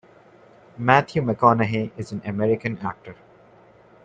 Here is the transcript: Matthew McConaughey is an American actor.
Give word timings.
Matthew 0.79 1.21
McConaughey 1.21 1.91
is 1.95 2.11
an 2.11 2.23
American 2.25 2.79
actor. 2.79 3.15